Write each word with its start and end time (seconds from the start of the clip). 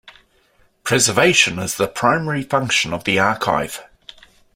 Preservation 0.83 1.59
is 1.59 1.75
the 1.75 1.87
primary 1.87 2.41
function 2.41 2.91
of 2.91 3.03
the 3.03 3.19
Archive. 3.19 3.83